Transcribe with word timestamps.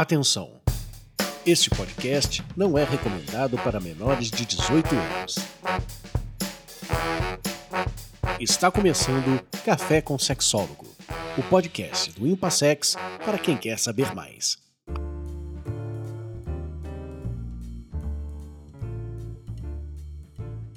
Atenção! 0.00 0.52
Este 1.44 1.68
podcast 1.70 2.44
não 2.56 2.78
é 2.78 2.84
recomendado 2.84 3.58
para 3.58 3.80
menores 3.80 4.30
de 4.30 4.46
18 4.46 4.94
anos. 4.94 5.34
Está 8.38 8.70
começando 8.70 9.42
Café 9.64 10.00
com 10.00 10.16
Sexólogo, 10.16 10.86
o 11.36 11.42
podcast 11.42 12.12
do 12.12 12.28
Impassex 12.28 12.94
para 13.24 13.38
quem 13.38 13.56
quer 13.56 13.76
saber 13.76 14.14
mais. 14.14 14.56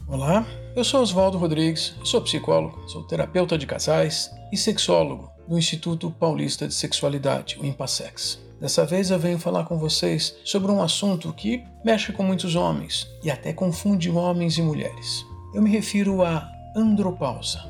Olá, 0.08 0.48
eu 0.76 0.84
sou 0.84 1.00
Oswaldo 1.04 1.38
Rodrigues, 1.38 1.96
sou 2.04 2.24
psicólogo, 2.24 2.90
sou 2.90 3.04
terapeuta 3.04 3.56
de 3.56 3.68
casais 3.68 4.32
e 4.52 4.58
sexólogo 4.58 5.30
do 5.52 5.57
Instituto 5.57 6.09
Paulista 6.09 6.65
de 6.65 6.73
Sexualidade, 6.73 7.59
o 7.59 7.65
Impassex. 7.65 8.39
Dessa 8.57 8.86
vez 8.86 9.11
eu 9.11 9.20
venho 9.20 9.38
falar 9.38 9.65
com 9.65 9.77
vocês 9.77 10.33
sobre 10.45 10.71
um 10.71 10.81
assunto 10.81 11.33
que 11.33 11.61
mexe 11.83 12.14
com 12.14 12.23
muitos 12.23 12.55
homens 12.55 13.05
e 13.21 13.29
até 13.29 13.51
confunde 13.51 14.09
homens 14.09 14.57
e 14.57 14.61
mulheres. 14.61 15.25
Eu 15.54 15.61
me 15.61 15.69
refiro 15.69 16.23
à 16.23 16.50
andropausa. 16.73 17.65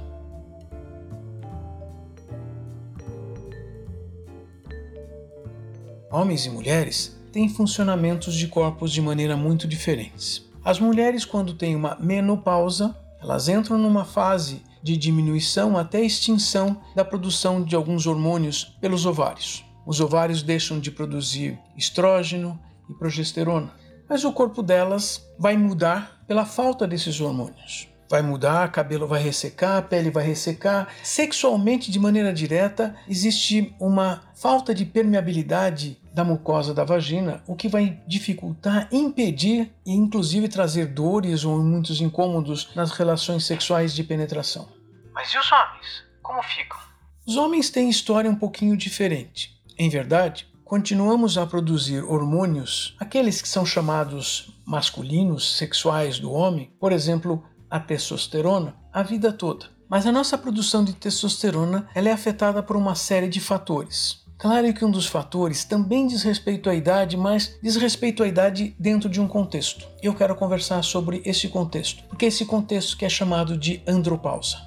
Homens 6.12 6.46
e 6.46 6.52
mulheres 6.52 7.20
têm 7.32 7.50
funcionamentos 7.50 8.36
de 8.36 8.48
corpos 8.48 8.92
de 8.92 9.02
maneira 9.02 9.36
muito 9.36 9.68
diferentes. 9.68 10.48
As 10.64 10.80
mulheres, 10.80 11.26
quando 11.26 11.56
têm 11.56 11.76
uma 11.76 11.98
menopausa, 12.00 12.96
elas 13.20 13.50
entram 13.50 13.80
numa 13.80 14.06
fase 14.06 14.62
de 14.84 14.98
diminuição 14.98 15.78
até 15.78 16.02
extinção 16.02 16.82
da 16.96 17.06
produção 17.06 17.64
de 17.64 17.76
alguns 17.76 18.08
hormônios 18.08 18.76
pelos 18.82 19.06
ovários. 19.06 19.64
Os 19.86 20.00
ovários 20.00 20.42
deixam 20.44 20.80
de 20.80 20.92
produzir 20.92 21.60
estrógeno 21.78 22.60
e 22.90 22.94
progesterona, 22.94 23.74
mas 24.10 24.24
o 24.24 24.32
corpo 24.32 24.62
delas 24.62 25.26
vai 25.38 25.58
mudar 25.58 26.24
pela 26.28 26.46
falta 26.46 26.88
desses 26.88 27.20
hormônios. 27.20 27.91
Vai 28.12 28.22
mudar, 28.22 28.70
cabelo 28.74 29.08
vai 29.08 29.24
ressecar, 29.24 29.78
a 29.78 29.82
pele 29.82 30.12
vai 30.12 30.26
ressecar. 30.26 30.90
Sexualmente, 31.02 31.90
de 31.90 31.98
maneira 31.98 32.34
direta, 32.34 32.94
existe 33.08 33.74
uma 33.80 34.24
falta 34.36 34.76
de 34.76 34.84
permeabilidade 34.84 35.98
da 36.14 36.22
mucosa 36.22 36.74
da 36.74 36.84
vagina, 36.84 37.42
o 37.48 37.56
que 37.56 37.70
vai 37.70 38.02
dificultar, 38.06 38.90
impedir 38.92 39.72
e 39.86 39.94
inclusive 39.94 40.50
trazer 40.50 40.88
dores 40.88 41.46
ou 41.46 41.58
muitos 41.64 42.02
incômodos 42.02 42.76
nas 42.76 42.92
relações 42.92 43.46
sexuais 43.46 43.96
de 43.96 44.04
penetração. 44.04 44.68
Mas 45.14 45.30
e 45.30 45.40
os 45.40 45.50
homens? 45.50 46.04
Como 46.22 46.44
ficam? 46.44 46.78
Os 47.26 47.38
homens 47.38 47.70
têm 47.70 47.90
história 47.90 48.30
um 48.30 48.36
pouquinho 48.36 48.76
diferente. 48.76 49.58
Em 49.78 49.88
verdade, 49.88 50.50
continuamos 50.66 51.38
a 51.38 51.48
produzir 51.48 52.04
hormônios, 52.04 52.94
aqueles 53.00 53.42
que 53.42 53.48
são 53.48 53.66
chamados 53.66 54.54
masculinos, 54.66 55.58
sexuais 55.58 56.20
do 56.20 56.32
homem, 56.32 56.74
por 56.78 56.92
exemplo, 56.92 57.44
a 57.72 57.80
testosterona, 57.80 58.76
a 58.92 59.02
vida 59.02 59.32
toda. 59.32 59.68
Mas 59.90 60.06
a 60.06 60.12
nossa 60.12 60.38
produção 60.38 60.84
de 60.84 60.94
testosterona 60.94 61.88
ela 61.96 62.10
é 62.10 62.12
afetada 62.12 62.62
por 62.62 62.76
uma 62.76 62.96
série 62.96 63.30
de 63.30 63.40
fatores. 63.40 64.22
Claro 64.38 64.74
que 64.74 64.84
um 64.84 64.92
dos 64.92 65.06
fatores 65.06 65.64
também 65.64 66.08
diz 66.08 66.24
respeito 66.24 66.70
à 66.70 66.76
idade, 66.76 67.16
mas 67.16 67.58
diz 67.62 67.76
respeito 67.76 68.24
à 68.24 68.28
idade 68.28 68.76
dentro 68.80 69.08
de 69.08 69.22
um 69.22 69.28
contexto. 69.28 69.88
Eu 70.02 70.16
quero 70.16 70.36
conversar 70.36 70.84
sobre 70.84 71.22
esse 71.24 71.48
contexto, 71.48 72.04
porque 72.06 72.26
esse 72.26 72.46
contexto 72.46 72.98
que 72.98 73.06
é 73.06 73.10
chamado 73.10 73.56
de 73.56 73.82
andropausa. 73.88 74.58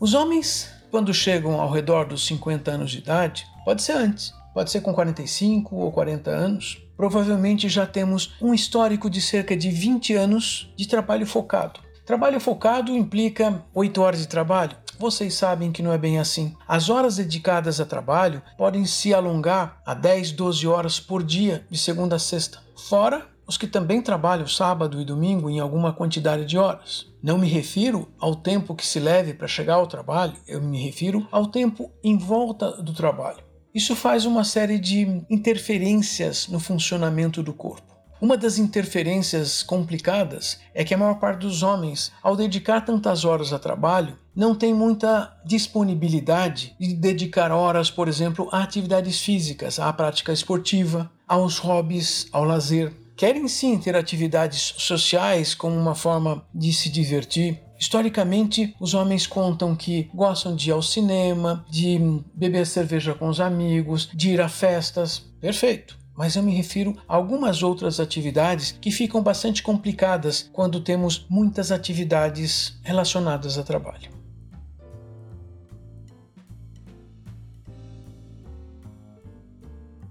Os 0.00 0.14
homens, 0.14 0.68
quando 0.90 1.14
chegam 1.14 1.60
ao 1.60 1.70
redor 1.70 2.06
dos 2.06 2.26
50 2.26 2.70
anos 2.72 2.90
de 2.90 2.98
idade, 2.98 3.46
pode 3.64 3.82
ser 3.82 3.92
antes, 3.92 4.34
pode 4.52 4.70
ser 4.70 4.80
com 4.80 4.92
45 4.92 5.76
ou 5.76 5.92
40 5.92 6.30
anos, 6.30 6.82
provavelmente 7.00 7.66
já 7.66 7.86
temos 7.86 8.34
um 8.42 8.52
histórico 8.52 9.08
de 9.08 9.22
cerca 9.22 9.56
de 9.56 9.70
20 9.70 10.12
anos 10.16 10.70
de 10.76 10.86
trabalho 10.86 11.26
focado. 11.26 11.80
Trabalho 12.04 12.38
focado 12.38 12.94
implica 12.94 13.64
8 13.72 14.02
horas 14.02 14.20
de 14.20 14.28
trabalho? 14.28 14.76
Vocês 14.98 15.32
sabem 15.32 15.72
que 15.72 15.82
não 15.82 15.94
é 15.94 15.96
bem 15.96 16.18
assim. 16.18 16.54
As 16.68 16.90
horas 16.90 17.16
dedicadas 17.16 17.80
a 17.80 17.86
trabalho 17.86 18.42
podem 18.58 18.84
se 18.84 19.14
alongar 19.14 19.80
a 19.86 19.94
10, 19.94 20.32
12 20.32 20.66
horas 20.66 21.00
por 21.00 21.22
dia, 21.22 21.64
de 21.70 21.78
segunda 21.78 22.16
a 22.16 22.18
sexta. 22.18 22.58
Fora 22.76 23.26
os 23.46 23.56
que 23.56 23.66
também 23.66 24.02
trabalham 24.02 24.46
sábado 24.46 25.00
e 25.00 25.04
domingo 25.04 25.48
em 25.48 25.58
alguma 25.58 25.94
quantidade 25.94 26.44
de 26.44 26.58
horas. 26.58 27.06
Não 27.22 27.38
me 27.38 27.48
refiro 27.48 28.10
ao 28.20 28.36
tempo 28.36 28.74
que 28.74 28.86
se 28.86 29.00
leve 29.00 29.32
para 29.32 29.48
chegar 29.48 29.76
ao 29.76 29.86
trabalho, 29.86 30.34
eu 30.46 30.60
me 30.60 30.78
refiro 30.84 31.26
ao 31.32 31.46
tempo 31.46 31.90
em 32.04 32.18
volta 32.18 32.72
do 32.82 32.92
trabalho. 32.92 33.49
Isso 33.74 33.94
faz 33.94 34.24
uma 34.24 34.44
série 34.44 34.78
de 34.78 35.22
interferências 35.30 36.48
no 36.48 36.58
funcionamento 36.58 37.42
do 37.42 37.52
corpo. 37.52 37.90
Uma 38.20 38.36
das 38.36 38.58
interferências 38.58 39.62
complicadas 39.62 40.58
é 40.74 40.84
que 40.84 40.92
a 40.92 40.98
maior 40.98 41.18
parte 41.18 41.40
dos 41.40 41.62
homens, 41.62 42.12
ao 42.22 42.36
dedicar 42.36 42.82
tantas 42.82 43.24
horas 43.24 43.52
a 43.52 43.58
trabalho, 43.58 44.18
não 44.36 44.54
tem 44.54 44.74
muita 44.74 45.34
disponibilidade 45.44 46.76
de 46.78 46.94
dedicar 46.94 47.50
horas, 47.50 47.90
por 47.90 48.08
exemplo, 48.08 48.48
a 48.52 48.62
atividades 48.62 49.20
físicas, 49.20 49.78
à 49.78 49.90
prática 49.92 50.32
esportiva, 50.32 51.10
aos 51.26 51.56
hobbies, 51.58 52.26
ao 52.32 52.44
lazer 52.44 52.92
querem 53.20 53.46
sim 53.48 53.76
ter 53.76 53.94
atividades 53.94 54.72
sociais 54.78 55.54
como 55.54 55.76
uma 55.76 55.94
forma 55.94 56.42
de 56.54 56.72
se 56.72 56.88
divertir. 56.88 57.60
Historicamente, 57.80 58.76
os 58.78 58.92
homens 58.92 59.26
contam 59.26 59.74
que 59.74 60.10
gostam 60.14 60.54
de 60.54 60.68
ir 60.68 60.72
ao 60.72 60.82
cinema, 60.82 61.64
de 61.70 61.98
beber 62.34 62.66
cerveja 62.66 63.14
com 63.14 63.26
os 63.26 63.40
amigos, 63.40 64.10
de 64.12 64.32
ir 64.32 64.40
a 64.42 64.50
festas. 64.50 65.20
Perfeito. 65.40 65.98
Mas 66.14 66.36
eu 66.36 66.42
me 66.42 66.54
refiro 66.54 66.94
a 67.08 67.16
algumas 67.16 67.62
outras 67.62 67.98
atividades 67.98 68.76
que 68.78 68.90
ficam 68.90 69.22
bastante 69.22 69.62
complicadas 69.62 70.50
quando 70.52 70.82
temos 70.82 71.24
muitas 71.30 71.72
atividades 71.72 72.78
relacionadas 72.82 73.56
a 73.56 73.62
trabalho. 73.62 74.19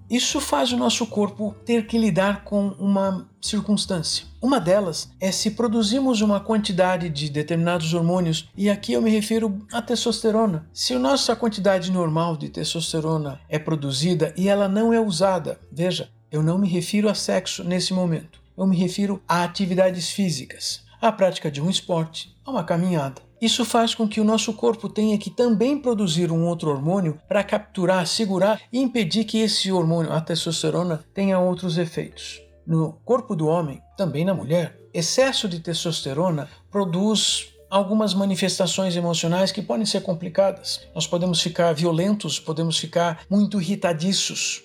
Isso 0.09 0.42
faz 0.42 0.72
o 0.72 0.78
nosso 0.78 1.06
corpo 1.06 1.56
ter 1.64 1.86
que 1.86 1.97
lidar 1.97 2.44
com 2.44 2.70
uma 2.80 3.30
circunstância. 3.40 4.25
Uma 4.42 4.59
delas 4.59 5.12
é 5.22 5.31
se 5.31 5.52
produzimos 5.52 6.22
uma 6.22 6.40
quantidade 6.40 7.09
de 7.09 7.30
determinados 7.30 7.94
hormônios, 7.94 8.50
e 8.58 8.70
aqui 8.70 8.94
eu 8.94 9.02
me 9.02 9.12
refiro 9.12 9.59
à 9.72 9.81
testosterona. 9.81 10.68
Se 10.74 10.94
a 10.96 11.00
nossa 11.00 11.36
quantidade 11.36 11.92
normal 11.92 12.36
de 12.36 12.50
testosterona 12.50 13.40
é 13.47 13.59
produzida 13.59 14.34
e 14.36 14.50
ela 14.50 14.68
não 14.68 14.92
é 14.92 15.00
usada, 15.00 15.59
veja, 15.72 16.09
eu 16.31 16.41
não 16.41 16.58
me 16.58 16.68
refiro 16.68 17.08
a 17.08 17.14
sexo 17.14 17.64
nesse 17.64 17.94
momento, 17.94 18.41
eu 18.58 18.66
me 18.66 18.76
refiro 18.76 19.22
a 19.28 19.44
atividades 19.44 20.09
físicas, 20.09 20.84
à 21.02 21.12
prática 21.12 21.50
de 21.50 21.62
um 21.62 21.70
esporte, 21.70 22.36
a 22.46 22.52
uma 22.52 22.64
caminhada. 22.64 23.22
Isso 23.42 23.64
faz 23.64 23.96
com 23.96 24.08
que 24.08 24.20
o 24.20 24.24
nosso 24.24 24.54
corpo 24.54 24.90
tenha 24.90 25.18
que 25.18 25.30
também 25.30 25.78
produzir 25.78 26.32
um 26.32 26.46
outro 26.46 26.70
hormônio 26.70 27.20
para 27.28 27.44
capturar, 27.44 28.06
segurar 28.06 28.60
e 28.72 28.80
impedir 28.80 29.24
que 29.24 29.38
esse 29.38 29.72
hormônio, 29.72 30.12
a 30.12 30.20
testosterona, 30.20 31.06
tenha 31.14 31.40
outros 31.40 31.78
efeitos. 31.78 32.42
No 32.68 32.94
corpo 33.06 33.36
do 33.36 33.48
homem, 33.48 33.82
também 33.96 34.26
na 34.26 34.34
mulher, 34.34 34.78
excesso 34.94 35.48
de 35.48 35.59
testosterona 35.59 36.50
produz 36.70 37.54
algumas 37.70 38.14
manifestações 38.14 38.96
emocionais 38.96 39.52
que 39.52 39.62
podem 39.62 39.86
ser 39.86 40.02
complicadas. 40.02 40.88
Nós 40.94 41.08
podemos 41.08 41.42
ficar 41.42 41.72
violentos, 41.74 42.40
podemos 42.40 42.78
ficar 42.78 43.22
muito 43.30 43.62
irritadiços, 43.62 44.64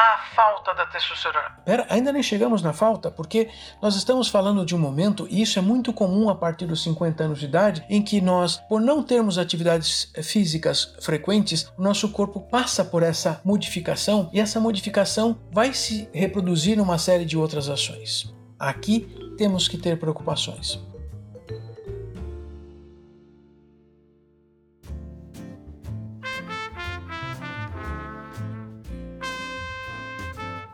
a 0.00 0.18
falta 0.34 0.74
da 0.74 0.86
testosterona? 0.86 1.58
Pera, 1.64 1.86
ainda 1.90 2.10
nem 2.10 2.22
chegamos 2.22 2.62
na 2.62 2.72
falta, 2.72 3.10
porque 3.10 3.50
nós 3.82 3.94
estamos 3.96 4.28
falando 4.28 4.64
de 4.64 4.74
um 4.74 4.78
momento, 4.78 5.26
e 5.30 5.42
isso 5.42 5.58
é 5.58 5.62
muito 5.62 5.92
comum 5.92 6.30
a 6.30 6.34
partir 6.34 6.66
dos 6.66 6.82
50 6.82 7.24
anos 7.24 7.38
de 7.38 7.44
idade, 7.44 7.84
em 7.88 8.02
que 8.02 8.20
nós, 8.20 8.56
por 8.68 8.80
não 8.80 9.02
termos 9.02 9.36
atividades 9.36 10.10
físicas 10.22 10.96
frequentes, 11.00 11.70
o 11.76 11.82
nosso 11.82 12.08
corpo 12.10 12.40
passa 12.40 12.82
por 12.82 13.02
essa 13.02 13.40
modificação 13.44 14.30
e 14.32 14.40
essa 14.40 14.58
modificação 14.58 15.38
vai 15.52 15.74
se 15.74 16.08
reproduzir 16.14 16.78
numa 16.78 16.96
série 16.96 17.26
de 17.26 17.36
outras 17.36 17.68
ações. 17.68 18.32
Aqui 18.58 19.34
temos 19.36 19.68
que 19.68 19.76
ter 19.76 19.98
preocupações. 19.98 20.89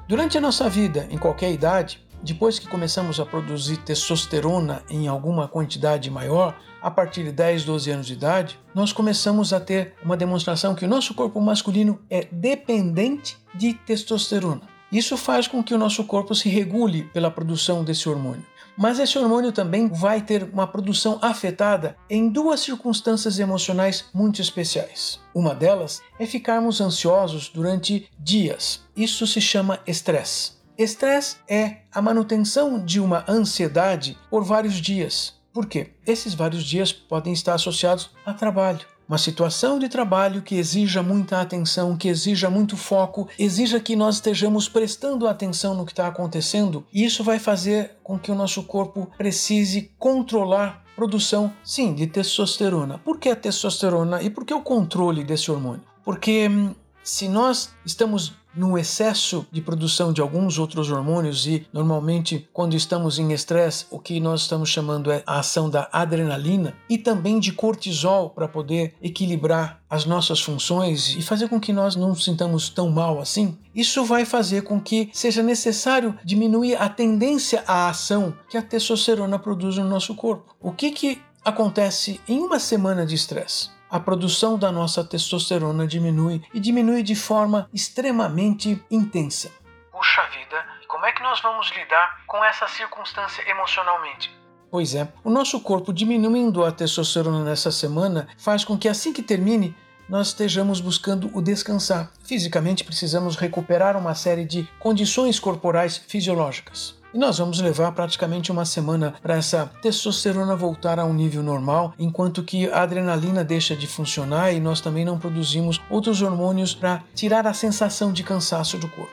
Durante 0.08 0.38
a 0.38 0.40
nossa 0.40 0.70
vida, 0.70 1.08
em 1.10 1.18
qualquer 1.18 1.50
idade, 1.50 2.00
depois 2.22 2.60
que 2.60 2.68
começamos 2.68 3.18
a 3.18 3.26
produzir 3.26 3.78
testosterona 3.78 4.84
em 4.88 5.08
alguma 5.08 5.48
quantidade 5.48 6.08
maior, 6.08 6.56
a 6.80 6.88
partir 6.88 7.24
de 7.24 7.32
10, 7.32 7.64
12 7.64 7.90
anos 7.90 8.06
de 8.06 8.12
idade, 8.12 8.56
nós 8.72 8.92
começamos 8.92 9.52
a 9.52 9.58
ter 9.58 9.94
uma 10.04 10.16
demonstração 10.16 10.76
que 10.76 10.84
o 10.84 10.88
nosso 10.88 11.12
corpo 11.12 11.40
masculino 11.40 12.00
é 12.08 12.24
dependente 12.30 13.36
de 13.52 13.74
testosterona. 13.74 14.75
Isso 14.90 15.16
faz 15.16 15.48
com 15.48 15.62
que 15.62 15.74
o 15.74 15.78
nosso 15.78 16.04
corpo 16.04 16.34
se 16.34 16.48
regule 16.48 17.04
pela 17.12 17.30
produção 17.30 17.82
desse 17.82 18.08
hormônio. 18.08 18.44
Mas 18.76 18.98
esse 18.98 19.18
hormônio 19.18 19.52
também 19.52 19.88
vai 19.88 20.20
ter 20.20 20.44
uma 20.52 20.66
produção 20.66 21.18
afetada 21.22 21.96
em 22.10 22.28
duas 22.28 22.60
circunstâncias 22.60 23.38
emocionais 23.38 24.04
muito 24.12 24.40
especiais. 24.40 25.18
Uma 25.34 25.54
delas 25.54 26.02
é 26.18 26.26
ficarmos 26.26 26.80
ansiosos 26.80 27.48
durante 27.48 28.08
dias. 28.18 28.82
Isso 28.94 29.26
se 29.26 29.40
chama 29.40 29.80
estresse. 29.86 30.52
Estresse 30.76 31.36
é 31.48 31.78
a 31.90 32.02
manutenção 32.02 32.84
de 32.84 33.00
uma 33.00 33.24
ansiedade 33.26 34.18
por 34.28 34.44
vários 34.44 34.74
dias. 34.74 35.34
Por 35.54 35.64
quê? 35.64 35.94
Esses 36.06 36.34
vários 36.34 36.62
dias 36.62 36.92
podem 36.92 37.32
estar 37.32 37.54
associados 37.54 38.10
a 38.26 38.34
trabalho. 38.34 38.86
Uma 39.08 39.18
situação 39.18 39.78
de 39.78 39.88
trabalho 39.88 40.42
que 40.42 40.56
exija 40.56 41.00
muita 41.00 41.40
atenção, 41.40 41.96
que 41.96 42.08
exija 42.08 42.50
muito 42.50 42.76
foco, 42.76 43.28
exija 43.38 43.78
que 43.78 43.94
nós 43.94 44.16
estejamos 44.16 44.68
prestando 44.68 45.28
atenção 45.28 45.74
no 45.74 45.86
que 45.86 45.92
está 45.92 46.08
acontecendo, 46.08 46.84
e 46.92 47.04
isso 47.04 47.22
vai 47.22 47.38
fazer 47.38 47.96
com 48.02 48.18
que 48.18 48.32
o 48.32 48.34
nosso 48.34 48.64
corpo 48.64 49.08
precise 49.16 49.92
controlar 49.96 50.84
produção, 50.96 51.52
sim, 51.62 51.94
de 51.94 52.06
testosterona. 52.06 52.98
Por 52.98 53.18
que 53.20 53.28
a 53.28 53.36
testosterona 53.36 54.22
e 54.22 54.30
por 54.30 54.44
que 54.44 54.54
o 54.54 54.62
controle 54.62 55.22
desse 55.22 55.50
hormônio? 55.50 55.84
Porque 56.02 56.48
hum, 56.48 56.74
se 57.06 57.28
nós 57.28 57.70
estamos 57.84 58.34
no 58.52 58.76
excesso 58.76 59.46
de 59.52 59.60
produção 59.60 60.12
de 60.12 60.20
alguns 60.20 60.58
outros 60.58 60.90
hormônios 60.90 61.46
e 61.46 61.64
normalmente 61.72 62.48
quando 62.52 62.74
estamos 62.74 63.18
em 63.18 63.32
estresse, 63.32 63.86
o 63.90 63.98
que 64.00 64.18
nós 64.18 64.40
estamos 64.40 64.70
chamando 64.70 65.12
é 65.12 65.22
a 65.24 65.38
ação 65.38 65.70
da 65.70 65.88
adrenalina 65.92 66.74
e 66.88 66.98
também 66.98 67.38
de 67.38 67.52
cortisol 67.52 68.30
para 68.30 68.48
poder 68.48 68.94
equilibrar 69.00 69.80
as 69.88 70.04
nossas 70.04 70.40
funções 70.40 71.14
e 71.14 71.22
fazer 71.22 71.48
com 71.48 71.60
que 71.60 71.72
nós 71.72 71.94
não 71.94 72.08
nos 72.08 72.24
sintamos 72.24 72.68
tão 72.68 72.90
mal 72.90 73.20
assim, 73.20 73.56
isso 73.72 74.04
vai 74.04 74.24
fazer 74.24 74.62
com 74.62 74.80
que 74.80 75.10
seja 75.12 75.44
necessário 75.44 76.18
diminuir 76.24 76.74
a 76.74 76.88
tendência 76.88 77.62
à 77.68 77.88
ação 77.88 78.34
que 78.48 78.56
a 78.56 78.62
testosterona 78.62 79.38
produz 79.38 79.76
no 79.76 79.84
nosso 79.84 80.14
corpo. 80.14 80.56
O 80.60 80.72
que 80.72 80.90
que 80.90 81.22
acontece 81.44 82.20
em 82.26 82.40
uma 82.40 82.58
semana 82.58 83.06
de 83.06 83.14
estresse? 83.14 83.75
A 83.90 84.00
produção 84.00 84.58
da 84.58 84.72
nossa 84.72 85.04
testosterona 85.04 85.86
diminui 85.86 86.42
e 86.52 86.60
diminui 86.60 87.02
de 87.02 87.14
forma 87.14 87.68
extremamente 87.72 88.82
intensa. 88.90 89.50
Puxa 89.92 90.22
vida, 90.38 90.64
como 90.88 91.06
é 91.06 91.12
que 91.12 91.22
nós 91.22 91.40
vamos 91.40 91.70
lidar 91.76 92.24
com 92.26 92.44
essa 92.44 92.66
circunstância 92.68 93.48
emocionalmente? 93.48 94.34
Pois 94.70 94.94
é, 94.94 95.08
o 95.24 95.30
nosso 95.30 95.60
corpo 95.60 95.92
diminuindo 95.92 96.64
a 96.64 96.72
testosterona 96.72 97.44
nessa 97.44 97.70
semana 97.70 98.28
faz 98.36 98.64
com 98.64 98.76
que 98.76 98.88
assim 98.88 99.12
que 99.12 99.22
termine 99.22 99.74
nós 100.08 100.28
estejamos 100.28 100.80
buscando 100.80 101.30
o 101.34 101.42
descansar. 101.42 102.10
Fisicamente 102.24 102.84
precisamos 102.84 103.36
recuperar 103.36 103.96
uma 103.96 104.14
série 104.14 104.44
de 104.44 104.68
condições 104.78 105.40
corporais 105.40 105.96
fisiológicas. 105.96 106.96
E 107.16 107.18
nós 107.18 107.38
vamos 107.38 107.58
levar 107.62 107.92
praticamente 107.92 108.52
uma 108.52 108.66
semana 108.66 109.14
para 109.22 109.36
essa 109.36 109.72
testosterona 109.80 110.54
voltar 110.54 110.98
a 110.98 111.04
um 111.06 111.14
nível 111.14 111.42
normal, 111.42 111.94
enquanto 111.98 112.42
que 112.42 112.68
a 112.68 112.82
adrenalina 112.82 113.42
deixa 113.42 113.74
de 113.74 113.86
funcionar 113.86 114.52
e 114.52 114.60
nós 114.60 114.82
também 114.82 115.02
não 115.02 115.18
produzimos 115.18 115.80
outros 115.88 116.20
hormônios 116.20 116.74
para 116.74 117.02
tirar 117.14 117.46
a 117.46 117.54
sensação 117.54 118.12
de 118.12 118.22
cansaço 118.22 118.76
do 118.76 118.86
corpo. 118.90 119.10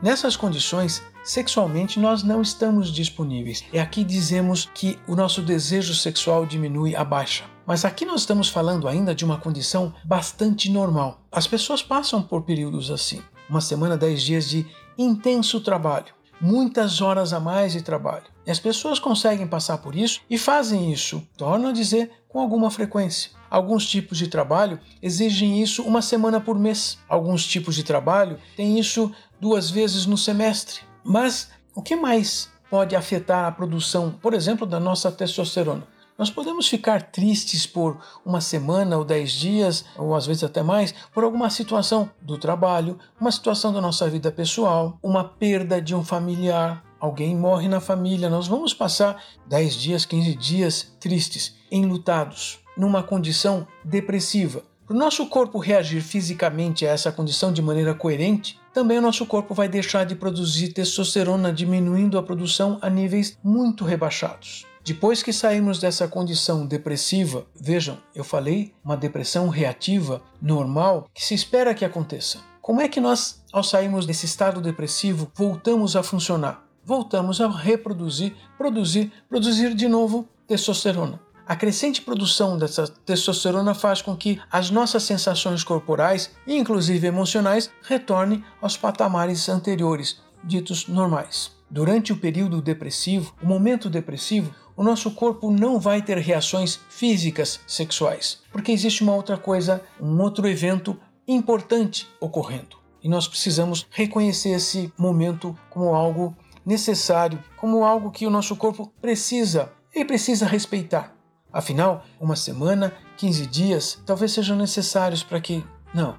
Nessas 0.00 0.36
condições, 0.36 1.02
sexualmente 1.24 1.98
nós 1.98 2.22
não 2.22 2.40
estamos 2.40 2.92
disponíveis. 2.92 3.64
É 3.72 3.80
aqui 3.80 4.04
dizemos 4.04 4.70
que 4.72 5.00
o 5.08 5.16
nosso 5.16 5.42
desejo 5.42 5.96
sexual 5.96 6.46
diminui 6.46 6.94
a 6.94 7.02
baixa. 7.02 7.51
Mas 7.66 7.84
aqui 7.84 8.04
nós 8.04 8.20
estamos 8.22 8.48
falando 8.48 8.88
ainda 8.88 9.14
de 9.14 9.24
uma 9.24 9.38
condição 9.38 9.94
bastante 10.04 10.70
normal. 10.70 11.22
As 11.30 11.46
pessoas 11.46 11.82
passam 11.82 12.22
por 12.22 12.42
períodos 12.42 12.90
assim. 12.90 13.22
Uma 13.48 13.60
semana, 13.60 13.96
dez 13.96 14.22
dias 14.22 14.48
de 14.48 14.66
intenso 14.98 15.60
trabalho, 15.60 16.14
muitas 16.40 17.00
horas 17.00 17.32
a 17.32 17.38
mais 17.38 17.72
de 17.72 17.82
trabalho. 17.82 18.24
E 18.44 18.50
as 18.50 18.58
pessoas 18.58 18.98
conseguem 18.98 19.46
passar 19.46 19.78
por 19.78 19.94
isso 19.94 20.20
e 20.28 20.36
fazem 20.36 20.92
isso, 20.92 21.22
torno 21.36 21.68
a 21.68 21.72
dizer, 21.72 22.10
com 22.28 22.40
alguma 22.40 22.70
frequência. 22.70 23.30
Alguns 23.48 23.86
tipos 23.86 24.18
de 24.18 24.26
trabalho 24.26 24.80
exigem 25.00 25.62
isso 25.62 25.82
uma 25.82 26.02
semana 26.02 26.40
por 26.40 26.58
mês. 26.58 26.98
Alguns 27.08 27.46
tipos 27.46 27.76
de 27.76 27.84
trabalho 27.84 28.38
têm 28.56 28.78
isso 28.78 29.12
duas 29.40 29.70
vezes 29.70 30.06
no 30.06 30.18
semestre. 30.18 30.80
Mas 31.04 31.50
o 31.74 31.82
que 31.82 31.94
mais 31.94 32.50
pode 32.70 32.96
afetar 32.96 33.46
a 33.46 33.52
produção, 33.52 34.10
por 34.10 34.34
exemplo, 34.34 34.66
da 34.66 34.80
nossa 34.80 35.12
testosterona? 35.12 35.86
Nós 36.18 36.30
podemos 36.30 36.68
ficar 36.68 37.02
tristes 37.02 37.66
por 37.66 37.98
uma 38.24 38.40
semana 38.40 38.98
ou 38.98 39.04
dez 39.04 39.32
dias, 39.32 39.84
ou 39.96 40.14
às 40.14 40.26
vezes 40.26 40.44
até 40.44 40.62
mais, 40.62 40.94
por 41.12 41.24
alguma 41.24 41.48
situação 41.48 42.10
do 42.20 42.36
trabalho, 42.38 42.98
uma 43.20 43.32
situação 43.32 43.72
da 43.72 43.80
nossa 43.80 44.08
vida 44.08 44.30
pessoal, 44.30 44.98
uma 45.02 45.24
perda 45.24 45.80
de 45.80 45.94
um 45.94 46.04
familiar, 46.04 46.84
alguém 47.00 47.34
morre 47.34 47.66
na 47.66 47.80
família. 47.80 48.30
Nós 48.30 48.46
vamos 48.46 48.74
passar 48.74 49.22
10 49.48 49.74
dias, 49.74 50.04
15 50.04 50.34
dias 50.34 50.92
tristes, 51.00 51.56
enlutados, 51.70 52.60
numa 52.76 53.02
condição 53.02 53.66
depressiva. 53.84 54.62
Para 54.86 54.96
o 54.96 54.98
nosso 54.98 55.26
corpo 55.26 55.58
reagir 55.58 56.02
fisicamente 56.02 56.86
a 56.86 56.90
essa 56.90 57.10
condição 57.10 57.52
de 57.52 57.62
maneira 57.62 57.94
coerente, 57.94 58.60
também 58.74 58.98
o 58.98 59.02
nosso 59.02 59.24
corpo 59.24 59.54
vai 59.54 59.68
deixar 59.68 60.04
de 60.04 60.14
produzir 60.14 60.68
testosterona, 60.68 61.52
diminuindo 61.52 62.18
a 62.18 62.22
produção 62.22 62.78
a 62.82 62.90
níveis 62.90 63.38
muito 63.42 63.84
rebaixados. 63.84 64.66
Depois 64.84 65.22
que 65.22 65.32
saímos 65.32 65.78
dessa 65.78 66.08
condição 66.08 66.66
depressiva, 66.66 67.46
vejam, 67.54 67.98
eu 68.16 68.24
falei 68.24 68.74
uma 68.84 68.96
depressão 68.96 69.48
reativa 69.48 70.20
normal 70.40 71.08
que 71.14 71.24
se 71.24 71.34
espera 71.34 71.72
que 71.72 71.84
aconteça. 71.84 72.40
Como 72.60 72.80
é 72.80 72.88
que 72.88 73.00
nós, 73.00 73.44
ao 73.52 73.62
sairmos 73.62 74.06
desse 74.06 74.26
estado 74.26 74.60
depressivo, 74.60 75.30
voltamos 75.36 75.94
a 75.94 76.02
funcionar? 76.02 76.66
Voltamos 76.84 77.40
a 77.40 77.48
reproduzir, 77.48 78.34
produzir, 78.58 79.12
produzir 79.28 79.72
de 79.72 79.86
novo 79.86 80.28
testosterona. 80.48 81.20
A 81.46 81.54
crescente 81.54 82.02
produção 82.02 82.58
dessa 82.58 82.88
testosterona 82.88 83.74
faz 83.74 84.02
com 84.02 84.16
que 84.16 84.40
as 84.50 84.68
nossas 84.70 85.04
sensações 85.04 85.62
corporais, 85.62 86.32
inclusive 86.44 87.06
emocionais, 87.06 87.70
retornem 87.82 88.44
aos 88.60 88.76
patamares 88.76 89.48
anteriores, 89.48 90.20
ditos 90.42 90.88
normais. 90.88 91.52
Durante 91.72 92.12
o 92.12 92.16
período 92.18 92.60
depressivo, 92.60 93.34
o 93.42 93.46
momento 93.46 93.88
depressivo, 93.88 94.54
o 94.76 94.82
nosso 94.82 95.10
corpo 95.10 95.50
não 95.50 95.78
vai 95.78 96.02
ter 96.02 96.18
reações 96.18 96.80
físicas 96.88 97.60
sexuais, 97.66 98.40
porque 98.50 98.72
existe 98.72 99.02
uma 99.02 99.14
outra 99.14 99.36
coisa, 99.36 99.82
um 100.00 100.20
outro 100.20 100.48
evento 100.48 100.98
importante 101.26 102.08
ocorrendo. 102.20 102.76
E 103.02 103.08
nós 103.08 103.26
precisamos 103.26 103.86
reconhecer 103.90 104.50
esse 104.50 104.92
momento 104.96 105.58
como 105.68 105.94
algo 105.94 106.36
necessário, 106.64 107.42
como 107.56 107.84
algo 107.84 108.10
que 108.10 108.26
o 108.26 108.30
nosso 108.30 108.56
corpo 108.56 108.92
precisa 109.00 109.72
e 109.94 110.04
precisa 110.04 110.46
respeitar. 110.46 111.14
Afinal, 111.52 112.04
uma 112.18 112.36
semana, 112.36 112.94
15 113.16 113.46
dias, 113.46 114.02
talvez 114.06 114.32
sejam 114.32 114.56
necessários 114.56 115.22
para 115.22 115.40
que. 115.40 115.62
Não, 115.92 116.16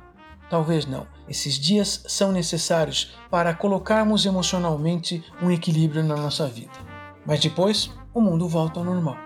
talvez 0.49 0.85
não. 0.85 1.07
Esses 1.27 1.55
dias 1.55 2.03
são 2.07 2.31
necessários 2.31 3.15
para 3.31 3.53
colocarmos 3.53 4.25
emocionalmente 4.25 5.23
um 5.41 5.49
equilíbrio 5.49 6.03
na 6.03 6.15
nossa 6.15 6.47
vida. 6.47 6.73
Mas 7.25 7.39
depois, 7.39 7.89
o 8.13 8.21
mundo 8.21 8.47
volta 8.47 8.79
ao 8.79 8.85
normal. 8.85 9.17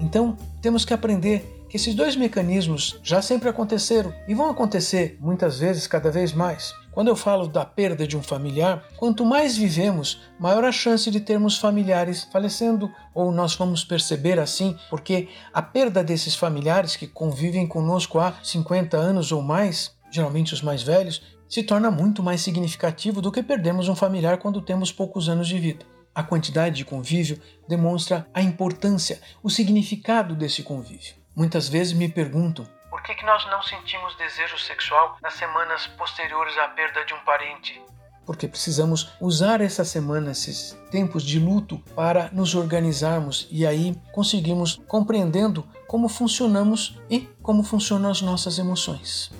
Então, 0.00 0.36
temos 0.60 0.84
que 0.84 0.92
aprender 0.92 1.64
que 1.68 1.76
esses 1.76 1.94
dois 1.94 2.16
mecanismos 2.16 2.98
já 3.02 3.22
sempre 3.22 3.48
aconteceram 3.48 4.12
e 4.26 4.34
vão 4.34 4.50
acontecer 4.50 5.16
muitas 5.20 5.60
vezes, 5.60 5.86
cada 5.86 6.10
vez 6.10 6.32
mais. 6.32 6.74
Quando 7.00 7.08
eu 7.08 7.16
falo 7.16 7.48
da 7.48 7.64
perda 7.64 8.06
de 8.06 8.14
um 8.14 8.22
familiar, 8.22 8.84
quanto 8.98 9.24
mais 9.24 9.56
vivemos, 9.56 10.20
maior 10.38 10.66
a 10.66 10.70
chance 10.70 11.10
de 11.10 11.18
termos 11.18 11.56
familiares 11.56 12.28
falecendo, 12.30 12.92
ou 13.14 13.32
nós 13.32 13.54
vamos 13.54 13.82
perceber 13.82 14.38
assim, 14.38 14.76
porque 14.90 15.26
a 15.50 15.62
perda 15.62 16.04
desses 16.04 16.34
familiares 16.34 16.96
que 16.96 17.06
convivem 17.06 17.66
conosco 17.66 18.18
há 18.18 18.34
50 18.42 18.98
anos 18.98 19.32
ou 19.32 19.40
mais, 19.40 19.96
geralmente 20.10 20.52
os 20.52 20.60
mais 20.60 20.82
velhos, 20.82 21.22
se 21.48 21.62
torna 21.62 21.90
muito 21.90 22.22
mais 22.22 22.42
significativo 22.42 23.22
do 23.22 23.32
que 23.32 23.42
perdermos 23.42 23.88
um 23.88 23.96
familiar 23.96 24.36
quando 24.36 24.60
temos 24.60 24.92
poucos 24.92 25.26
anos 25.26 25.48
de 25.48 25.58
vida. 25.58 25.86
A 26.14 26.22
quantidade 26.22 26.76
de 26.76 26.84
convívio 26.84 27.40
demonstra 27.66 28.26
a 28.34 28.42
importância, 28.42 29.22
o 29.42 29.48
significado 29.48 30.34
desse 30.34 30.62
convívio. 30.62 31.14
Muitas 31.34 31.66
vezes 31.66 31.94
me 31.94 32.10
perguntam 32.10 32.66
por 33.00 33.06
que, 33.06 33.14
que 33.14 33.24
nós 33.24 33.46
não 33.46 33.62
sentimos 33.62 34.14
desejo 34.16 34.58
sexual 34.58 35.16
nas 35.22 35.32
semanas 35.32 35.86
posteriores 35.86 36.56
à 36.58 36.68
perda 36.68 37.02
de 37.06 37.14
um 37.14 37.24
parente? 37.24 37.80
Porque 38.26 38.46
precisamos 38.46 39.14
usar 39.18 39.62
essa 39.62 39.86
semana, 39.86 40.32
esses 40.32 40.78
tempos 40.90 41.22
de 41.22 41.38
luto, 41.38 41.78
para 41.96 42.28
nos 42.30 42.54
organizarmos 42.54 43.48
e 43.50 43.66
aí 43.66 43.96
conseguimos 44.12 44.78
compreendendo 44.86 45.66
como 45.88 46.10
funcionamos 46.10 47.00
e 47.08 47.20
como 47.42 47.62
funcionam 47.62 48.10
as 48.10 48.20
nossas 48.20 48.58
emoções. 48.58 49.32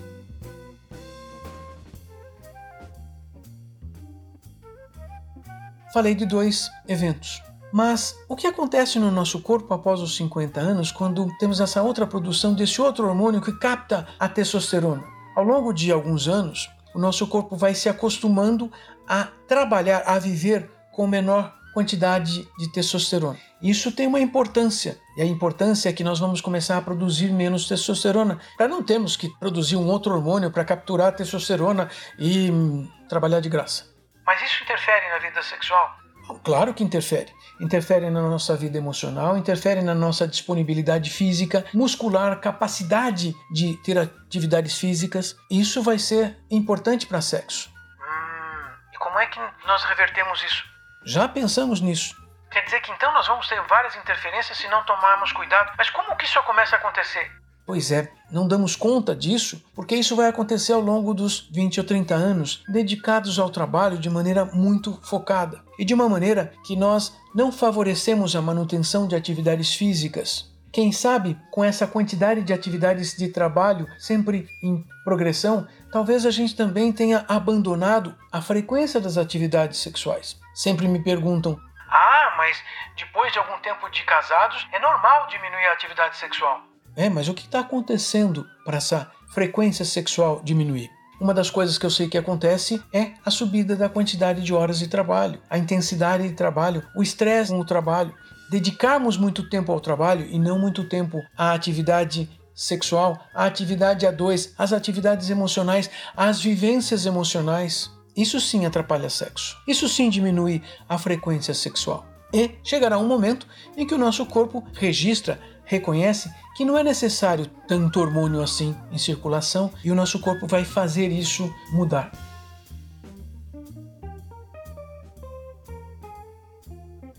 falei 5.92 6.14
de 6.14 6.24
dois 6.24 6.70
eventos. 6.86 7.42
Mas 7.72 8.18
o 8.28 8.34
que 8.34 8.46
acontece 8.46 8.98
no 8.98 9.10
nosso 9.10 9.40
corpo 9.40 9.72
após 9.72 10.00
os 10.00 10.16
50 10.16 10.60
anos 10.60 10.90
quando 10.90 11.26
temos 11.38 11.60
essa 11.60 11.82
outra 11.82 12.06
produção 12.06 12.52
desse 12.52 12.80
outro 12.80 13.06
hormônio 13.06 13.40
que 13.40 13.52
capta 13.58 14.06
a 14.18 14.28
testosterona? 14.28 15.04
Ao 15.36 15.44
longo 15.44 15.72
de 15.72 15.92
alguns 15.92 16.26
anos, 16.26 16.68
o 16.94 16.98
nosso 16.98 17.26
corpo 17.26 17.56
vai 17.56 17.74
se 17.74 17.88
acostumando 17.88 18.70
a 19.08 19.28
trabalhar, 19.46 20.02
a 20.06 20.18
viver 20.18 20.70
com 20.92 21.06
menor 21.06 21.54
quantidade 21.72 22.48
de 22.58 22.72
testosterona. 22.72 23.38
Isso 23.62 23.92
tem 23.92 24.06
uma 24.06 24.18
importância, 24.18 24.98
e 25.16 25.22
a 25.22 25.24
importância 25.24 25.88
é 25.88 25.92
que 25.92 26.02
nós 26.02 26.18
vamos 26.18 26.40
começar 26.40 26.76
a 26.76 26.82
produzir 26.82 27.30
menos 27.30 27.68
testosterona, 27.68 28.40
para 28.56 28.66
não 28.66 28.82
termos 28.82 29.16
que 29.16 29.28
produzir 29.38 29.76
um 29.76 29.86
outro 29.86 30.14
hormônio 30.14 30.50
para 30.50 30.64
capturar 30.64 31.08
a 31.08 31.12
testosterona 31.12 31.88
e 32.18 32.50
hum, 32.50 32.90
trabalhar 33.08 33.40
de 33.40 33.48
graça. 33.48 33.84
Mas 34.26 34.42
isso 34.42 34.62
interfere 34.64 35.08
na 35.10 35.18
vida 35.18 35.42
sexual? 35.42 35.99
Claro 36.38 36.74
que 36.74 36.84
interfere. 36.84 37.32
Interfere 37.60 38.08
na 38.10 38.22
nossa 38.22 38.56
vida 38.56 38.78
emocional, 38.78 39.36
interfere 39.36 39.82
na 39.82 39.94
nossa 39.94 40.26
disponibilidade 40.26 41.10
física, 41.10 41.64
muscular, 41.74 42.40
capacidade 42.40 43.34
de 43.52 43.76
ter 43.82 43.98
atividades 43.98 44.78
físicas. 44.78 45.36
Isso 45.50 45.82
vai 45.82 45.98
ser 45.98 46.38
importante 46.50 47.06
para 47.06 47.20
sexo. 47.20 47.70
Hum, 47.70 48.72
e 48.94 48.98
como 48.98 49.18
é 49.18 49.26
que 49.26 49.40
nós 49.66 49.84
revertemos 49.84 50.42
isso? 50.42 50.64
Já 51.04 51.28
pensamos 51.28 51.80
nisso. 51.80 52.14
Quer 52.50 52.64
dizer 52.64 52.80
que 52.80 52.90
então 52.92 53.12
nós 53.12 53.26
vamos 53.26 53.46
ter 53.48 53.60
várias 53.62 53.94
interferências 53.96 54.58
se 54.58 54.68
não 54.68 54.84
tomarmos 54.84 55.32
cuidado. 55.32 55.72
Mas 55.78 55.88
como 55.90 56.16
que 56.16 56.24
isso 56.24 56.42
começa 56.42 56.76
a 56.76 56.78
acontecer? 56.78 57.30
Pois 57.66 57.92
é, 57.92 58.10
não 58.30 58.48
damos 58.48 58.74
conta 58.74 59.14
disso 59.14 59.62
porque 59.74 59.94
isso 59.94 60.16
vai 60.16 60.28
acontecer 60.28 60.72
ao 60.72 60.80
longo 60.80 61.14
dos 61.14 61.48
20 61.52 61.80
ou 61.80 61.86
30 61.86 62.14
anos 62.14 62.64
dedicados 62.68 63.38
ao 63.38 63.50
trabalho 63.50 63.98
de 63.98 64.10
maneira 64.10 64.44
muito 64.44 64.98
focada 65.02 65.62
e 65.78 65.84
de 65.84 65.94
uma 65.94 66.08
maneira 66.08 66.52
que 66.64 66.76
nós 66.76 67.16
não 67.34 67.52
favorecemos 67.52 68.34
a 68.34 68.42
manutenção 68.42 69.06
de 69.06 69.14
atividades 69.14 69.74
físicas. 69.74 70.50
Quem 70.72 70.92
sabe, 70.92 71.36
com 71.50 71.64
essa 71.64 71.86
quantidade 71.86 72.42
de 72.42 72.52
atividades 72.52 73.16
de 73.16 73.28
trabalho 73.28 73.88
sempre 73.98 74.48
em 74.62 74.84
progressão, 75.04 75.66
talvez 75.90 76.24
a 76.24 76.30
gente 76.30 76.54
também 76.54 76.92
tenha 76.92 77.24
abandonado 77.28 78.16
a 78.30 78.40
frequência 78.40 79.00
das 79.00 79.16
atividades 79.16 79.80
sexuais. 79.80 80.38
Sempre 80.54 80.86
me 80.86 81.02
perguntam: 81.02 81.58
Ah, 81.90 82.34
mas 82.36 82.62
depois 82.96 83.32
de 83.32 83.38
algum 83.40 83.58
tempo 83.60 83.88
de 83.90 84.04
casados, 84.04 84.68
é 84.72 84.78
normal 84.78 85.26
diminuir 85.26 85.66
a 85.66 85.72
atividade 85.72 86.16
sexual. 86.16 86.69
É, 87.00 87.08
mas 87.08 87.28
o 87.28 87.32
que 87.32 87.46
está 87.46 87.60
acontecendo 87.60 88.46
para 88.62 88.76
essa 88.76 89.10
frequência 89.32 89.86
sexual 89.86 90.42
diminuir? 90.44 90.90
Uma 91.18 91.32
das 91.32 91.48
coisas 91.48 91.78
que 91.78 91.86
eu 91.86 91.90
sei 91.90 92.10
que 92.10 92.18
acontece 92.18 92.78
é 92.92 93.12
a 93.24 93.30
subida 93.30 93.74
da 93.74 93.88
quantidade 93.88 94.42
de 94.42 94.52
horas 94.52 94.78
de 94.78 94.86
trabalho, 94.86 95.40
a 95.48 95.56
intensidade 95.56 96.28
de 96.28 96.34
trabalho, 96.34 96.82
o 96.94 97.02
estresse 97.02 97.52
com 97.52 97.58
o 97.58 97.64
trabalho. 97.64 98.14
Dedicarmos 98.50 99.16
muito 99.16 99.48
tempo 99.48 99.72
ao 99.72 99.80
trabalho 99.80 100.26
e 100.30 100.38
não 100.38 100.58
muito 100.58 100.84
tempo 100.84 101.22
à 101.38 101.54
atividade 101.54 102.28
sexual, 102.54 103.18
à 103.34 103.46
atividade 103.46 104.06
a 104.06 104.10
dois, 104.10 104.52
às 104.58 104.70
atividades 104.70 105.30
emocionais, 105.30 105.88
às 106.14 106.38
vivências 106.42 107.06
emocionais. 107.06 107.90
Isso 108.14 108.38
sim 108.38 108.66
atrapalha 108.66 109.08
sexo. 109.08 109.56
Isso 109.66 109.88
sim 109.88 110.10
diminui 110.10 110.62
a 110.86 110.98
frequência 110.98 111.54
sexual. 111.54 112.09
E 112.32 112.56
chegará 112.62 112.98
um 112.98 113.06
momento 113.06 113.46
em 113.76 113.86
que 113.86 113.94
o 113.94 113.98
nosso 113.98 114.24
corpo 114.26 114.64
registra 114.74 115.40
reconhece 115.64 116.32
que 116.56 116.64
não 116.64 116.76
é 116.76 116.82
necessário 116.82 117.46
tanto 117.66 118.00
hormônio 118.00 118.42
assim 118.42 118.76
em 118.90 118.98
circulação 118.98 119.72
e 119.84 119.90
o 119.90 119.94
nosso 119.94 120.18
corpo 120.18 120.46
vai 120.46 120.64
fazer 120.64 121.08
isso 121.08 121.52
mudar. 121.72 122.10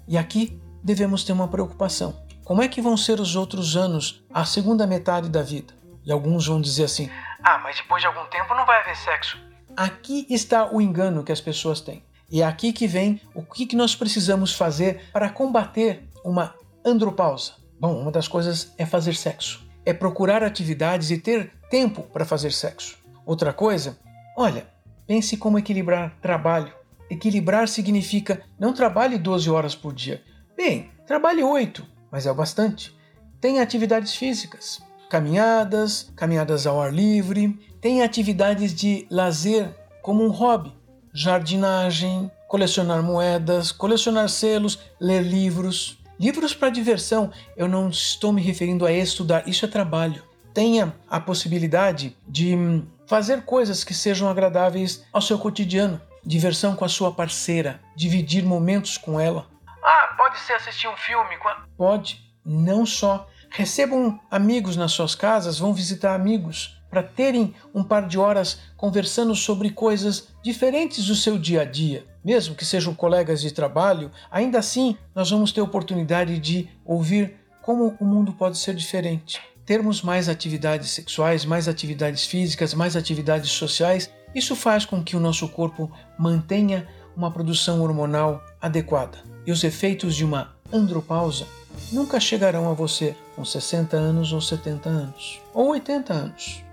E 0.07 0.17
aqui 0.17 0.61
devemos 0.83 1.23
ter 1.23 1.31
uma 1.31 1.47
preocupação. 1.47 2.21
Como 2.43 2.61
é 2.61 2.67
que 2.67 2.81
vão 2.81 2.97
ser 2.97 3.21
os 3.21 3.37
outros 3.37 3.77
anos, 3.77 4.21
a 4.33 4.43
segunda 4.43 4.85
metade 4.85 5.29
da 5.29 5.41
vida? 5.41 5.73
E 6.05 6.11
alguns 6.11 6.47
vão 6.47 6.59
dizer 6.59 6.83
assim: 6.83 7.09
Ah, 7.41 7.59
mas 7.59 7.77
depois 7.77 8.01
de 8.01 8.07
algum 8.07 8.25
tempo 8.25 8.53
não 8.53 8.65
vai 8.65 8.81
haver 8.81 8.97
sexo. 8.97 9.37
Aqui 9.77 10.27
está 10.29 10.69
o 10.69 10.81
engano 10.81 11.23
que 11.23 11.31
as 11.31 11.39
pessoas 11.39 11.79
têm. 11.79 12.03
E 12.31 12.41
é 12.41 12.45
aqui 12.45 12.71
que 12.71 12.87
vem 12.87 13.19
o 13.35 13.43
que 13.43 13.75
nós 13.75 13.93
precisamos 13.93 14.53
fazer 14.53 15.01
para 15.11 15.29
combater 15.29 16.07
uma 16.23 16.55
andropausa. 16.85 17.53
Bom, 17.77 17.99
uma 17.99 18.11
das 18.11 18.27
coisas 18.27 18.71
é 18.77 18.85
fazer 18.85 19.15
sexo, 19.15 19.67
é 19.85 19.93
procurar 19.93 20.43
atividades 20.43 21.11
e 21.11 21.17
ter 21.17 21.51
tempo 21.69 22.03
para 22.03 22.23
fazer 22.23 22.53
sexo. 22.53 22.97
Outra 23.25 23.51
coisa, 23.51 23.97
olha, 24.37 24.65
pense 25.05 25.35
como 25.35 25.59
equilibrar 25.59 26.15
trabalho. 26.21 26.73
Equilibrar 27.09 27.67
significa 27.67 28.41
não 28.57 28.71
trabalhe 28.71 29.17
12 29.17 29.49
horas 29.49 29.75
por 29.75 29.93
dia. 29.93 30.23
Bem, 30.55 30.89
trabalhe 31.05 31.43
8, 31.43 31.85
mas 32.09 32.25
é 32.25 32.31
o 32.31 32.35
bastante. 32.35 32.95
Tenha 33.41 33.61
atividades 33.61 34.15
físicas, 34.15 34.81
caminhadas, 35.09 36.09
caminhadas 36.15 36.65
ao 36.65 36.79
ar 36.79 36.93
livre, 36.93 37.59
tenha 37.81 38.05
atividades 38.05 38.73
de 38.73 39.05
lazer 39.09 39.75
como 40.01 40.23
um 40.23 40.29
hobby, 40.29 40.71
jardinagem, 41.13 42.31
colecionar 42.47 43.01
moedas, 43.01 43.71
colecionar 43.71 44.29
selos, 44.29 44.79
ler 44.99 45.21
livros. 45.21 45.97
Livros 46.19 46.53
para 46.53 46.69
diversão, 46.69 47.31
eu 47.57 47.67
não 47.67 47.89
estou 47.89 48.31
me 48.31 48.41
referindo 48.41 48.85
a 48.85 48.91
estudar, 48.91 49.47
isso 49.47 49.65
é 49.65 49.67
trabalho. 49.67 50.23
Tenha 50.53 50.93
a 51.09 51.19
possibilidade 51.19 52.15
de 52.27 52.55
hum, 52.55 52.85
fazer 53.07 53.43
coisas 53.43 53.83
que 53.83 53.93
sejam 53.93 54.29
agradáveis 54.29 55.03
ao 55.11 55.21
seu 55.21 55.39
cotidiano. 55.39 55.99
Diversão 56.23 56.75
com 56.75 56.85
a 56.85 56.89
sua 56.89 57.11
parceira, 57.11 57.79
dividir 57.95 58.43
momentos 58.43 58.97
com 58.97 59.19
ela. 59.19 59.47
Ah, 59.83 60.13
pode 60.15 60.37
ser 60.39 60.53
assistir 60.53 60.87
um 60.87 60.97
filme? 60.97 61.35
Pode, 61.75 62.21
não 62.45 62.85
só. 62.85 63.27
Recebam 63.49 64.19
amigos 64.29 64.75
nas 64.75 64.91
suas 64.91 65.15
casas, 65.15 65.57
vão 65.57 65.73
visitar 65.73 66.13
amigos 66.13 66.80
para 66.91 67.01
terem 67.01 67.55
um 67.73 67.83
par 67.83 68.07
de 68.07 68.19
horas 68.19 68.59
conversando 68.77 69.33
sobre 69.33 69.71
coisas 69.71 70.27
diferentes 70.43 71.07
do 71.07 71.15
seu 71.15 71.39
dia 71.39 71.61
a 71.61 71.65
dia 71.65 72.05
mesmo 72.23 72.55
que 72.55 72.65
sejam 72.65 72.93
colegas 72.93 73.41
de 73.41 73.51
trabalho, 73.51 74.11
ainda 74.29 74.59
assim 74.59 74.95
nós 75.13 75.29
vamos 75.29 75.51
ter 75.51 75.61
oportunidade 75.61 76.39
de 76.39 76.69
ouvir 76.85 77.35
como 77.61 77.95
o 77.99 78.05
mundo 78.05 78.33
pode 78.33 78.57
ser 78.57 78.75
diferente. 78.75 79.41
Termos 79.65 80.01
mais 80.01 80.27
atividades 80.27 80.91
sexuais, 80.91 81.45
mais 81.45 81.67
atividades 81.67 82.25
físicas, 82.25 82.73
mais 82.73 82.95
atividades 82.95 83.51
sociais, 83.51 84.09
isso 84.33 84.55
faz 84.55 84.85
com 84.85 85.03
que 85.03 85.15
o 85.15 85.19
nosso 85.19 85.47
corpo 85.49 85.91
mantenha 86.17 86.87
uma 87.15 87.31
produção 87.31 87.81
hormonal 87.81 88.43
adequada. 88.61 89.19
E 89.45 89.51
os 89.51 89.63
efeitos 89.63 90.15
de 90.15 90.25
uma 90.25 90.55
andropausa 90.71 91.45
nunca 91.91 92.19
chegarão 92.19 92.69
a 92.69 92.73
você 92.73 93.15
com 93.35 93.43
60 93.45 93.95
anos 93.95 94.33
ou 94.33 94.41
70 94.41 94.89
anos, 94.89 95.41
ou 95.53 95.69
80 95.69 96.13
anos. 96.13 96.63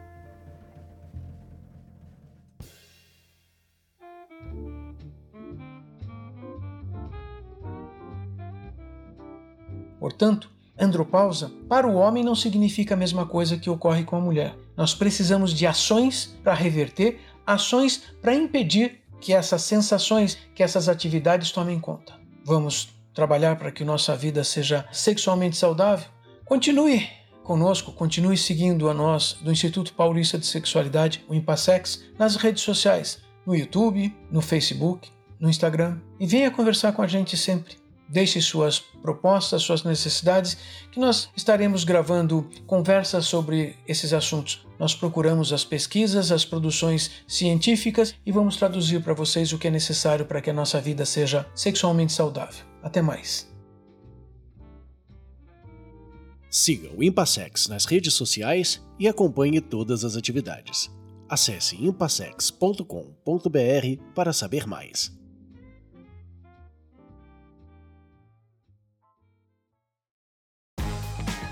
Portanto, 10.09 10.50
andropausa 10.79 11.53
para 11.69 11.87
o 11.87 11.95
homem 11.95 12.25
não 12.25 12.35
significa 12.35 12.95
a 12.95 12.97
mesma 12.97 13.27
coisa 13.27 13.59
que 13.59 13.69
ocorre 13.69 14.05
com 14.05 14.17
a 14.17 14.21
mulher. 14.21 14.57
Nós 14.75 14.95
precisamos 14.95 15.53
de 15.53 15.67
ações 15.67 16.35
para 16.43 16.55
reverter, 16.55 17.21
ações 17.47 18.05
para 18.23 18.35
impedir 18.35 19.03
que 19.21 19.35
essas 19.35 19.61
sensações, 19.61 20.38
que 20.55 20.62
essas 20.62 20.88
atividades 20.88 21.53
tomem 21.53 21.79
conta. 21.79 22.15
Vamos 22.43 22.88
trabalhar 23.12 23.57
para 23.57 23.71
que 23.71 23.85
nossa 23.85 24.17
vida 24.17 24.43
seja 24.43 24.87
sexualmente 24.91 25.59
saudável? 25.59 26.09
Continue 26.47 27.07
conosco, 27.45 27.93
continue 27.93 28.38
seguindo 28.38 28.88
a 28.88 28.95
nós 28.95 29.37
do 29.43 29.53
Instituto 29.53 29.93
Paulista 29.93 30.38
de 30.38 30.47
Sexualidade, 30.47 31.23
o 31.29 31.35
Impassex, 31.35 32.03
nas 32.19 32.37
redes 32.37 32.62
sociais, 32.62 33.21
no 33.45 33.55
YouTube, 33.55 34.17
no 34.31 34.41
Facebook, 34.41 35.11
no 35.38 35.50
Instagram 35.50 36.00
e 36.19 36.27
venha 36.27 36.50
conversar 36.50 36.93
com 36.93 37.03
a 37.03 37.07
gente 37.07 37.37
sempre. 37.37 37.77
Deixe 38.09 38.41
suas 38.41 38.79
propostas, 38.79 39.62
suas 39.62 39.85
necessidades, 39.85 40.57
que 40.91 40.99
nós 40.99 41.29
estaremos 41.37 41.85
gravando 41.85 42.49
conversas 42.67 43.27
sobre 43.27 43.77
esses 43.87 44.12
assuntos. 44.12 44.67
Nós 44.79 44.95
procuramos 44.95 45.53
as 45.53 45.65
pesquisas, 45.65 46.33
as 46.33 46.45
produções 46.45 47.11
científicas 47.27 48.15
e 48.25 48.33
vamos 48.33 48.57
traduzir 48.57 49.03
para 49.03 49.12
vocês 49.12 49.53
o 49.53 49.59
que 49.59 49.69
é 49.69 49.71
necessário 49.71 50.25
para 50.25 50.41
que 50.41 50.50
a 50.50 50.55
nossa 50.55 50.81
vida 50.81 51.05
seja 51.05 51.47
sexualmente 51.55 52.12
saudável. 52.12 52.65
Até 52.83 53.03
mais. 53.03 53.49
Siga 56.50 56.91
o 56.97 57.03
Impassex 57.03 57.69
nas 57.69 57.85
redes 57.85 58.15
sociais 58.15 58.83
e 58.99 59.07
acompanhe 59.07 59.61
todas 59.61 60.05
as 60.05 60.17
atividades. 60.17 60.91
Acesse 61.29 61.77
impassex.com.br 61.77 62.85
para 64.15 64.33
saber 64.33 64.67
mais. 64.67 65.12